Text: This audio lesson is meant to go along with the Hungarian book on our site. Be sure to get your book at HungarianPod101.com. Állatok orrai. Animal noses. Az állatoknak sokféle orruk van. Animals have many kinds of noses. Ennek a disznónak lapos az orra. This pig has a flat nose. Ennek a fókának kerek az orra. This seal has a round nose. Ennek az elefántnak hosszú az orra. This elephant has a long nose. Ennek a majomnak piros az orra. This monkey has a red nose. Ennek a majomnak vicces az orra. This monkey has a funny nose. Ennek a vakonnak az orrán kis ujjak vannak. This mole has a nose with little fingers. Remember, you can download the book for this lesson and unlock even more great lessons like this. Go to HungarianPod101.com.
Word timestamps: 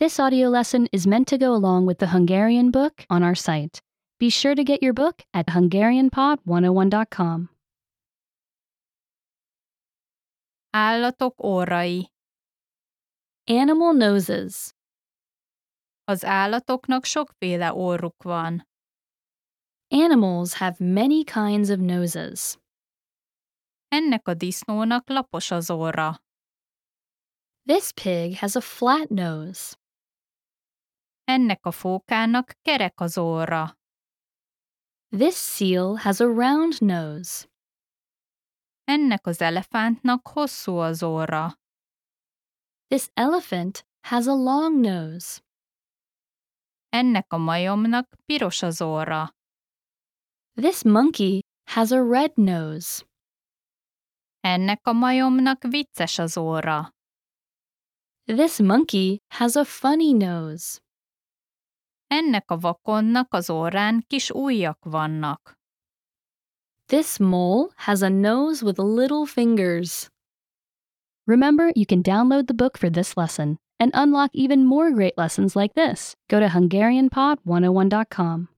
This 0.00 0.16
audio 0.18 0.48
lesson 0.48 0.88
is 0.92 1.06
meant 1.06 1.28
to 1.28 1.36
go 1.36 1.52
along 1.52 1.84
with 1.84 1.98
the 1.98 2.06
Hungarian 2.06 2.70
book 2.70 3.04
on 3.10 3.22
our 3.22 3.34
site. 3.34 3.82
Be 4.18 4.30
sure 4.30 4.54
to 4.54 4.64
get 4.64 4.82
your 4.82 4.94
book 4.94 5.20
at 5.34 5.48
HungarianPod101.com. 5.48 7.48
Állatok 10.74 11.34
orrai. 11.36 12.06
Animal 13.46 13.92
noses. 13.92 14.72
Az 16.04 16.24
állatoknak 16.24 17.04
sokféle 17.04 17.74
orruk 17.74 18.22
van. 18.22 18.66
Animals 19.90 20.54
have 20.54 20.80
many 20.80 21.24
kinds 21.24 21.68
of 21.68 21.78
noses. 21.78 22.56
Ennek 23.88 24.28
a 24.28 24.34
disznónak 24.34 25.08
lapos 25.08 25.50
az 25.50 25.70
orra. 25.70 26.22
This 27.66 27.92
pig 27.92 28.36
has 28.36 28.56
a 28.56 28.60
flat 28.60 29.10
nose. 29.10 29.78
Ennek 31.30 31.66
a 31.66 31.70
fókának 31.70 32.52
kerek 32.62 33.00
az 33.00 33.18
orra. 33.18 33.78
This 35.08 35.34
seal 35.34 35.96
has 35.96 36.20
a 36.20 36.24
round 36.24 36.80
nose. 36.80 37.46
Ennek 38.84 39.26
az 39.26 39.40
elefántnak 39.40 40.28
hosszú 40.28 40.76
az 40.76 41.02
orra. 41.02 41.54
This 42.86 43.06
elephant 43.14 43.86
has 44.06 44.26
a 44.26 44.34
long 44.34 44.80
nose. 44.80 45.40
Ennek 46.88 47.32
a 47.32 47.36
majomnak 47.36 48.14
piros 48.26 48.62
az 48.62 48.80
orra. 48.80 49.30
This 50.54 50.82
monkey 50.82 51.40
has 51.70 51.90
a 51.90 52.08
red 52.10 52.32
nose. 52.34 53.04
Ennek 54.40 54.86
a 54.86 54.92
majomnak 54.92 55.62
vicces 55.62 56.18
az 56.18 56.36
orra. 56.36 56.90
This 58.24 58.58
monkey 58.58 59.18
has 59.28 59.56
a 59.56 59.64
funny 59.64 60.12
nose. 60.12 60.80
Ennek 62.10 62.50
a 62.50 62.58
vakonnak 62.58 63.34
az 63.34 63.50
orrán 63.50 64.04
kis 64.06 64.30
ujjak 64.30 64.78
vannak. 64.84 65.58
This 66.86 67.18
mole 67.18 67.68
has 67.76 68.02
a 68.02 68.08
nose 68.08 68.64
with 68.64 68.80
little 68.80 69.26
fingers. 69.26 70.08
Remember, 71.26 71.70
you 71.74 71.86
can 71.86 72.02
download 72.02 72.46
the 72.46 72.54
book 72.54 72.78
for 72.78 72.90
this 72.90 73.16
lesson 73.16 73.58
and 73.78 73.92
unlock 73.94 74.30
even 74.32 74.64
more 74.64 74.90
great 74.90 75.16
lessons 75.16 75.54
like 75.54 75.74
this. 75.74 76.16
Go 76.26 76.40
to 76.40 76.46
HungarianPod101.com. 76.46 78.48